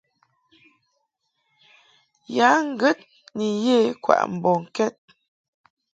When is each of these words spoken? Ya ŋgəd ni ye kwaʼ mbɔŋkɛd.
Ya 2.35 2.49
ŋgəd 2.69 2.99
ni 3.37 3.47
ye 3.65 3.77
kwaʼ 4.03 4.21
mbɔŋkɛd. 4.35 4.95